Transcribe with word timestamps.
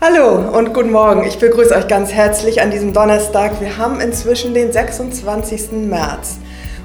Hallo 0.00 0.56
und 0.56 0.74
guten 0.74 0.92
Morgen. 0.92 1.24
Ich 1.24 1.40
begrüße 1.40 1.74
euch 1.74 1.88
ganz 1.88 2.12
herzlich 2.12 2.60
an 2.60 2.70
diesem 2.70 2.92
Donnerstag. 2.92 3.60
Wir 3.60 3.78
haben 3.78 4.00
inzwischen 4.00 4.54
den 4.54 4.70
26. 4.70 5.72
März. 5.72 6.36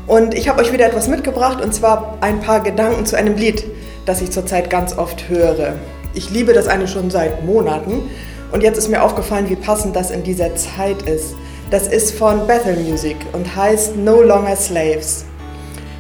Und 0.08 0.34
ich 0.34 0.50
habe 0.50 0.60
euch 0.60 0.74
wieder 0.74 0.88
etwas 0.88 1.08
mitgebracht 1.08 1.62
und 1.62 1.76
zwar 1.76 2.18
ein 2.22 2.40
paar 2.40 2.62
Gedanken 2.62 3.06
zu 3.06 3.16
einem 3.16 3.36
Lied, 3.36 3.66
das 4.08 4.24
ich 4.24 4.32
zurzeit 4.32 4.72
ganz 4.72 4.98
oft 4.98 5.30
höre. 5.30 5.76
Ich 6.16 6.32
liebe 6.32 6.54
das 6.54 6.68
eine 6.68 6.88
schon 6.88 7.12
seit 7.12 7.46
Monaten 7.46 8.10
und 8.52 8.64
jetzt 8.64 8.80
ist 8.80 8.90
mir 8.90 9.04
aufgefallen, 9.04 9.48
wie 9.48 9.58
passend 9.58 9.96
das 9.96 10.10
in 10.10 10.24
dieser 10.24 10.56
Zeit 10.56 11.04
ist. 11.04 11.36
Das 11.70 11.86
ist 11.86 12.18
von 12.18 12.48
Bethel 12.48 12.78
Music 12.78 13.18
und 13.32 13.56
heißt 13.56 13.96
No 13.96 14.24
Longer 14.24 14.56
Slaves. 14.56 15.26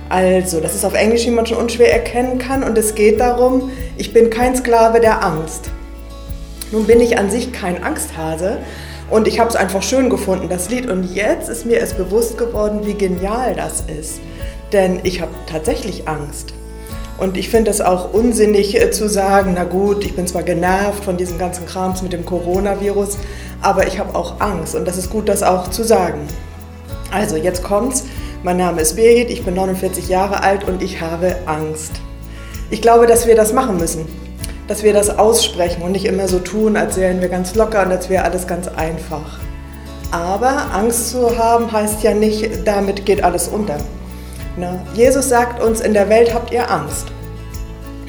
Also, 0.10 0.60
das 0.60 0.74
ist 0.74 0.84
auf 0.84 0.96
Englisch, 0.96 1.28
wie 1.28 1.32
man 1.32 1.46
schon 1.46 1.60
unschwer 1.60 1.94
erkennen 1.94 2.40
kann 2.40 2.64
und 2.64 2.76
es 2.76 2.96
geht 2.96 3.20
darum, 3.20 3.70
ich 3.98 4.14
bin 4.14 4.32
kein 4.32 4.56
Sklave 4.56 5.00
der 5.00 5.24
Angst. 5.24 5.70
Nun 6.74 6.86
bin 6.86 7.00
ich 7.02 7.20
an 7.20 7.30
sich 7.30 7.54
kein 7.54 7.84
Angsthase 7.84 8.58
und 9.12 9.28
ich 9.28 9.40
habe 9.40 9.48
es 9.48 9.56
einfach 9.56 9.84
schön 9.84 10.10
gefunden, 10.10 10.50
das 10.50 10.72
Lied. 10.72 10.90
Und 10.90 11.14
jetzt 11.14 11.48
ist 11.48 11.68
mir 11.68 11.80
es 11.80 11.94
bewusst 11.94 12.36
geworden, 12.36 12.80
wie 12.84 12.96
genial 12.96 13.54
das 13.54 13.82
ist. 13.82 14.20
Denn 14.72 15.00
ich 15.04 15.22
habe 15.22 15.30
tatsächlich 15.46 16.08
Angst. 16.08 16.56
Und 17.20 17.38
ich 17.38 17.50
finde 17.50 17.70
es 17.70 17.80
auch 17.80 18.12
unsinnig 18.12 18.82
äh, 18.82 18.90
zu 18.90 19.08
sagen, 19.08 19.52
na 19.54 19.66
gut, 19.66 20.04
ich 20.04 20.16
bin 20.16 20.26
zwar 20.26 20.42
genervt 20.42 21.04
von 21.04 21.16
diesem 21.16 21.38
ganzen 21.38 21.68
Krams 21.68 22.02
mit 22.02 22.12
dem 22.12 22.26
Coronavirus, 22.26 23.20
aber 23.62 23.86
ich 23.86 24.00
habe 24.00 24.16
auch 24.16 24.42
Angst. 24.42 24.74
Und 24.74 24.88
das 24.88 24.98
ist 24.98 25.12
gut, 25.12 25.30
das 25.30 25.44
auch 25.44 25.68
zu 25.68 25.84
sagen. 25.84 26.22
Also, 27.12 27.36
jetzt 27.36 27.62
kommt's. 27.62 28.04
Mein 28.42 28.58
Name 28.58 28.82
ist 28.82 28.96
Birgit, 28.96 29.30
ich 29.30 29.46
bin 29.46 29.54
49 29.54 30.10
Jahre 30.10 30.42
alt 30.42 30.68
und 30.68 30.82
ich 30.82 31.02
habe 31.02 31.36
Angst. 31.46 31.92
Ich 32.72 32.82
glaube, 32.82 33.06
dass 33.06 33.28
wir 33.28 33.36
das 33.36 33.54
machen 33.54 33.78
müssen 33.78 34.23
dass 34.68 34.84
wir 34.84 34.94
das 34.94 35.18
aussprechen 35.18 35.82
und 35.82 35.92
nicht 35.92 36.06
immer 36.06 36.28
so 36.28 36.40
tun, 36.40 36.78
als 36.78 36.98
wären 36.98 37.22
wir 37.22 37.30
ganz 37.30 37.56
locker 37.56 37.84
und 37.84 37.92
als 37.92 38.10
wäre 38.10 38.24
alles 38.24 38.48
ganz 38.48 38.68
einfach. 38.68 39.40
Aber 40.12 40.74
Angst 40.74 41.10
zu 41.10 41.38
haben 41.38 41.72
heißt 41.72 42.04
ja 42.04 42.14
nicht, 42.14 42.66
damit 42.66 43.06
geht 43.06 43.24
alles 43.24 43.48
unter. 43.48 43.78
Na, 44.58 44.80
Jesus 44.94 45.30
sagt 45.30 45.62
uns, 45.62 45.82
in 45.82 45.94
der 45.94 46.08
Welt 46.10 46.34
habt 46.34 46.52
ihr 46.52 46.70
Angst. 46.70 47.08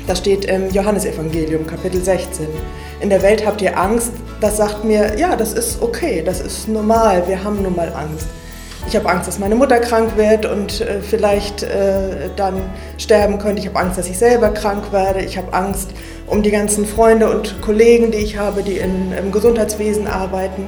Das 0.06 0.18
steht 0.18 0.44
im 0.44 0.68
Johannesevangelium, 0.70 1.66
Kapitel 1.66 2.02
16. 2.02 2.46
In 3.00 3.08
der 3.08 3.22
Welt 3.22 3.46
habt 3.46 3.62
ihr 3.62 3.78
Angst. 3.78 4.12
Das 4.40 4.58
sagt 4.58 4.84
mir, 4.84 5.18
ja, 5.18 5.36
das 5.36 5.54
ist 5.54 5.80
okay, 5.80 6.22
das 6.24 6.40
ist 6.42 6.68
normal, 6.68 7.26
wir 7.26 7.42
haben 7.42 7.62
nun 7.62 7.74
mal 7.74 7.90
Angst. 7.94 8.26
Ich 8.86 8.94
habe 8.94 9.08
Angst, 9.08 9.26
dass 9.26 9.38
meine 9.38 9.54
Mutter 9.54 9.78
krank 9.78 10.16
wird 10.16 10.44
und 10.44 10.82
äh, 10.82 11.00
vielleicht 11.00 11.62
äh, 11.62 12.28
dann 12.36 12.60
sterben 12.98 13.38
könnte. 13.38 13.60
Ich 13.60 13.66
habe 13.68 13.78
Angst, 13.78 13.96
dass 13.98 14.08
ich 14.08 14.18
selber 14.18 14.50
krank 14.50 14.92
werde. 14.92 15.20
Ich 15.20 15.38
habe 15.38 15.52
Angst 15.54 15.90
um 16.26 16.42
die 16.42 16.50
ganzen 16.50 16.86
Freunde 16.86 17.30
und 17.30 17.60
Kollegen, 17.60 18.10
die 18.10 18.18
ich 18.18 18.38
habe, 18.38 18.62
die 18.62 18.78
in, 18.78 19.12
im 19.12 19.30
Gesundheitswesen 19.30 20.06
arbeiten. 20.06 20.66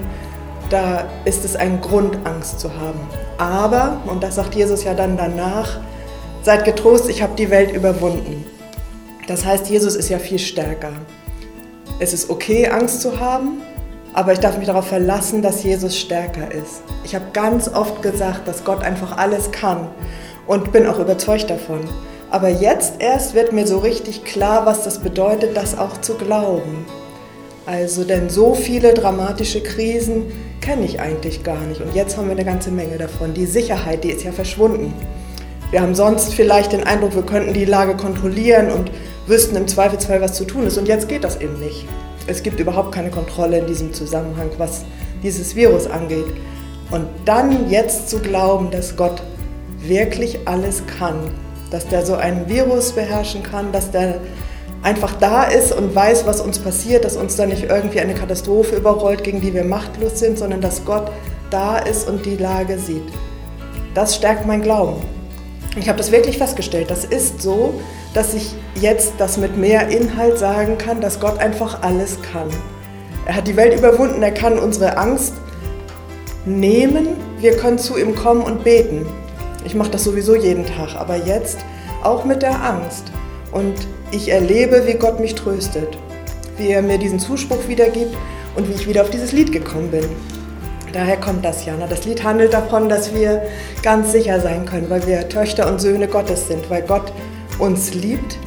Da 0.70 1.04
ist 1.24 1.44
es 1.44 1.56
ein 1.56 1.80
Grund, 1.80 2.18
Angst 2.24 2.60
zu 2.60 2.74
haben. 2.74 3.00
Aber, 3.38 4.00
und 4.06 4.22
das 4.22 4.34
sagt 4.34 4.54
Jesus 4.54 4.84
ja 4.84 4.94
dann 4.94 5.16
danach, 5.16 5.78
seid 6.42 6.64
getrost, 6.64 7.08
ich 7.08 7.22
habe 7.22 7.34
die 7.36 7.50
Welt 7.50 7.72
überwunden. 7.72 8.44
Das 9.26 9.44
heißt, 9.44 9.68
Jesus 9.68 9.96
ist 9.96 10.08
ja 10.08 10.18
viel 10.18 10.38
stärker. 10.38 10.92
Es 11.98 12.12
ist 12.12 12.30
okay, 12.30 12.68
Angst 12.68 13.00
zu 13.00 13.18
haben, 13.18 13.62
aber 14.12 14.32
ich 14.32 14.38
darf 14.38 14.56
mich 14.56 14.66
darauf 14.66 14.86
verlassen, 14.86 15.42
dass 15.42 15.62
Jesus 15.62 15.98
stärker 15.98 16.50
ist. 16.52 16.82
Ich 17.04 17.14
habe 17.14 17.26
ganz 17.32 17.68
oft 17.68 18.02
gesagt, 18.02 18.46
dass 18.46 18.64
Gott 18.64 18.82
einfach 18.82 19.16
alles 19.16 19.50
kann 19.50 19.88
und 20.46 20.72
bin 20.72 20.86
auch 20.86 20.98
überzeugt 20.98 21.50
davon. 21.50 21.80
Aber 22.30 22.48
jetzt 22.48 22.94
erst 22.98 23.34
wird 23.34 23.52
mir 23.52 23.66
so 23.66 23.78
richtig 23.78 24.24
klar, 24.24 24.66
was 24.66 24.82
das 24.82 24.98
bedeutet, 24.98 25.56
das 25.56 25.78
auch 25.78 26.00
zu 26.00 26.14
glauben. 26.14 26.84
Also, 27.66 28.04
denn 28.04 28.30
so 28.30 28.54
viele 28.54 28.94
dramatische 28.94 29.62
Krisen 29.62 30.26
kenne 30.60 30.84
ich 30.84 31.00
eigentlich 31.00 31.42
gar 31.42 31.60
nicht. 31.62 31.80
Und 31.80 31.94
jetzt 31.94 32.16
haben 32.16 32.26
wir 32.26 32.32
eine 32.32 32.44
ganze 32.44 32.70
Menge 32.70 32.98
davon. 32.98 33.34
Die 33.34 33.46
Sicherheit, 33.46 34.04
die 34.04 34.10
ist 34.10 34.24
ja 34.24 34.32
verschwunden. 34.32 34.92
Wir 35.70 35.80
haben 35.80 35.94
sonst 35.94 36.32
vielleicht 36.32 36.72
den 36.72 36.84
Eindruck, 36.84 37.14
wir 37.14 37.22
könnten 37.22 37.52
die 37.52 37.64
Lage 37.64 37.96
kontrollieren 37.96 38.70
und 38.70 38.90
wüssten 39.26 39.56
im 39.56 39.66
Zweifelsfall, 39.66 40.20
was 40.20 40.34
zu 40.34 40.44
tun 40.44 40.66
ist. 40.66 40.78
Und 40.78 40.86
jetzt 40.86 41.08
geht 41.08 41.24
das 41.24 41.40
eben 41.40 41.58
nicht. 41.58 41.86
Es 42.28 42.42
gibt 42.42 42.60
überhaupt 42.60 42.92
keine 42.92 43.10
Kontrolle 43.10 43.58
in 43.58 43.66
diesem 43.66 43.92
Zusammenhang, 43.92 44.50
was 44.58 44.84
dieses 45.22 45.56
Virus 45.56 45.88
angeht. 45.88 46.26
Und 46.90 47.06
dann 47.24 47.68
jetzt 47.68 48.08
zu 48.08 48.20
glauben, 48.20 48.70
dass 48.70 48.96
Gott 48.96 49.22
wirklich 49.80 50.38
alles 50.44 50.82
kann, 50.98 51.32
dass 51.70 51.86
der 51.88 52.04
so 52.04 52.14
ein 52.14 52.48
Virus 52.48 52.92
beherrschen 52.92 53.42
kann, 53.42 53.72
dass 53.72 53.90
der 53.90 54.20
einfach 54.82 55.14
da 55.14 55.44
ist 55.44 55.72
und 55.72 55.94
weiß, 55.94 56.26
was 56.26 56.40
uns 56.40 56.58
passiert, 56.58 57.04
dass 57.04 57.16
uns 57.16 57.36
da 57.36 57.46
nicht 57.46 57.64
irgendwie 57.64 58.00
eine 58.00 58.14
Katastrophe 58.14 58.76
überrollt, 58.76 59.24
gegen 59.24 59.40
die 59.40 59.52
wir 59.52 59.64
machtlos 59.64 60.18
sind, 60.18 60.38
sondern 60.38 60.60
dass 60.60 60.84
Gott 60.84 61.10
da 61.50 61.78
ist 61.78 62.08
und 62.08 62.24
die 62.24 62.36
Lage 62.36 62.78
sieht. 62.78 63.02
Das 63.94 64.14
stärkt 64.14 64.46
mein 64.46 64.62
Glauben. 64.62 65.02
Ich 65.78 65.88
habe 65.88 65.98
das 65.98 66.12
wirklich 66.12 66.38
festgestellt. 66.38 66.90
Das 66.90 67.04
ist 67.04 67.42
so, 67.42 67.80
dass 68.14 68.32
ich 68.32 68.54
jetzt 68.80 69.12
das 69.18 69.36
mit 69.36 69.56
mehr 69.56 69.88
Inhalt 69.88 70.38
sagen 70.38 70.78
kann, 70.78 71.00
dass 71.00 71.20
Gott 71.20 71.38
einfach 71.38 71.82
alles 71.82 72.18
kann. 72.32 72.48
Er 73.26 73.36
hat 73.36 73.48
die 73.48 73.56
Welt 73.56 73.76
überwunden, 73.76 74.22
er 74.22 74.30
kann 74.30 74.58
unsere 74.58 74.96
Angst 74.96 75.34
nehmen, 76.46 77.08
wir 77.40 77.56
können 77.56 77.78
zu 77.78 77.98
ihm 77.98 78.14
kommen 78.14 78.42
und 78.42 78.64
beten. 78.64 79.06
Ich 79.66 79.74
mache 79.74 79.90
das 79.90 80.04
sowieso 80.04 80.36
jeden 80.36 80.64
Tag, 80.64 80.94
aber 80.94 81.16
jetzt 81.16 81.58
auch 82.04 82.24
mit 82.24 82.40
der 82.40 82.62
Angst. 82.62 83.10
Und 83.50 83.74
ich 84.12 84.28
erlebe, 84.28 84.86
wie 84.86 84.94
Gott 84.94 85.18
mich 85.18 85.34
tröstet, 85.34 85.98
wie 86.56 86.68
er 86.68 86.82
mir 86.82 86.98
diesen 86.98 87.18
Zuspruch 87.18 87.66
wiedergibt 87.66 88.16
und 88.54 88.68
wie 88.68 88.74
ich 88.74 88.88
wieder 88.88 89.02
auf 89.02 89.10
dieses 89.10 89.32
Lied 89.32 89.50
gekommen 89.50 89.90
bin. 89.90 90.04
Daher 90.92 91.16
kommt 91.16 91.44
das 91.44 91.66
ja. 91.66 91.74
Das 91.90 92.04
Lied 92.04 92.22
handelt 92.22 92.52
davon, 92.52 92.88
dass 92.88 93.12
wir 93.12 93.42
ganz 93.82 94.12
sicher 94.12 94.40
sein 94.40 94.66
können, 94.66 94.88
weil 94.88 95.04
wir 95.04 95.28
Töchter 95.28 95.68
und 95.68 95.80
Söhne 95.80 96.06
Gottes 96.06 96.46
sind, 96.46 96.70
weil 96.70 96.82
Gott 96.82 97.12
uns 97.58 97.92
liebt, 97.92 98.38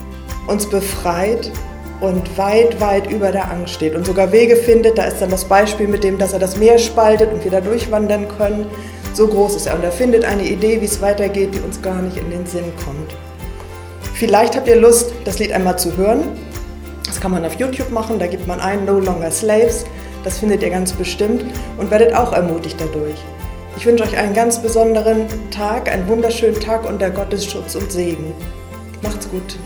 uns 0.47 0.69
befreit 0.69 1.51
und 1.99 2.37
weit, 2.37 2.79
weit 2.79 3.11
über 3.11 3.33
der 3.33 3.51
Angst 3.51 3.73
steht 3.73 3.93
und 3.93 4.05
sogar 4.05 4.31
Wege 4.31 4.55
findet. 4.55 4.97
Da 4.97 5.03
ist 5.03 5.21
dann 5.21 5.31
das 5.31 5.43
Beispiel 5.43 5.89
mit 5.89 6.05
dem, 6.05 6.17
dass 6.17 6.31
er 6.31 6.39
das 6.39 6.55
Meer 6.55 6.79
spaltet 6.79 7.33
und 7.33 7.43
wir 7.43 7.51
da 7.51 7.59
durchwandern 7.59 8.29
können. 8.37 8.67
So 9.19 9.27
groß 9.27 9.57
ist 9.57 9.65
er 9.65 9.75
und 9.75 9.83
er 9.83 9.91
findet 9.91 10.23
eine 10.23 10.47
Idee, 10.47 10.79
wie 10.79 10.85
es 10.85 11.01
weitergeht, 11.01 11.53
die 11.53 11.59
uns 11.59 11.81
gar 11.81 12.01
nicht 12.01 12.15
in 12.15 12.31
den 12.31 12.45
Sinn 12.45 12.71
kommt. 12.85 13.17
Vielleicht 14.13 14.55
habt 14.55 14.65
ihr 14.69 14.77
Lust, 14.77 15.11
das 15.25 15.39
Lied 15.39 15.51
einmal 15.51 15.77
zu 15.77 15.97
hören. 15.97 16.21
Das 17.05 17.19
kann 17.19 17.31
man 17.31 17.43
auf 17.43 17.55
YouTube 17.55 17.91
machen, 17.91 18.17
da 18.17 18.27
gibt 18.27 18.47
man 18.47 18.61
ein 18.61 18.85
No 18.85 18.97
Longer 18.97 19.29
Slaves. 19.29 19.83
Das 20.23 20.37
findet 20.37 20.63
ihr 20.63 20.69
ganz 20.69 20.93
bestimmt 20.93 21.43
und 21.77 21.91
werdet 21.91 22.13
auch 22.13 22.31
ermutigt 22.31 22.77
dadurch. 22.79 23.17
Ich 23.75 23.85
wünsche 23.85 24.05
euch 24.05 24.15
einen 24.15 24.33
ganz 24.33 24.61
besonderen 24.61 25.25
Tag, 25.51 25.91
einen 25.91 26.07
wunderschönen 26.07 26.61
Tag 26.61 26.87
unter 26.87 27.09
Gottes 27.09 27.43
Schutz 27.43 27.75
und 27.75 27.91
Segen. 27.91 28.31
Macht's 29.01 29.29
gut. 29.29 29.57